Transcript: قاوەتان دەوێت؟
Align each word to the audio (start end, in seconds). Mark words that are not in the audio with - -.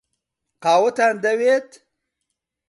قاوەتان 0.63 1.15
دەوێت؟ 1.23 1.69